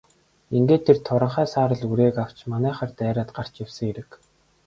[0.57, 4.09] Ингээд тэр туранхай саарал үрээг авч манайхаар дайраад гарч явсан хэрэг.